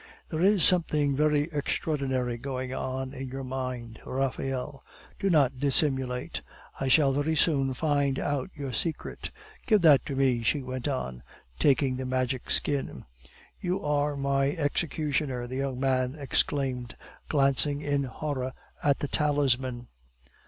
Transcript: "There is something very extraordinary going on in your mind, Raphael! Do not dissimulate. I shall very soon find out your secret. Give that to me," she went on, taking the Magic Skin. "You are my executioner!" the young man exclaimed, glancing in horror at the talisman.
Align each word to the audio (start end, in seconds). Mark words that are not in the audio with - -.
"There 0.29 0.41
is 0.41 0.63
something 0.63 1.15
very 1.15 1.43
extraordinary 1.53 2.35
going 2.35 2.73
on 2.73 3.13
in 3.13 3.27
your 3.29 3.43
mind, 3.43 3.99
Raphael! 4.03 4.83
Do 5.19 5.29
not 5.29 5.59
dissimulate. 5.59 6.41
I 6.79 6.87
shall 6.87 7.13
very 7.13 7.35
soon 7.35 7.75
find 7.75 8.17
out 8.17 8.49
your 8.55 8.73
secret. 8.73 9.29
Give 9.67 9.79
that 9.83 10.03
to 10.07 10.15
me," 10.15 10.41
she 10.41 10.63
went 10.63 10.87
on, 10.87 11.21
taking 11.59 11.97
the 11.97 12.07
Magic 12.07 12.49
Skin. 12.49 13.05
"You 13.61 13.85
are 13.85 14.17
my 14.17 14.49
executioner!" 14.53 15.45
the 15.45 15.57
young 15.57 15.79
man 15.79 16.15
exclaimed, 16.15 16.95
glancing 17.29 17.81
in 17.81 18.05
horror 18.05 18.53
at 18.81 18.97
the 19.01 19.07
talisman. 19.07 19.87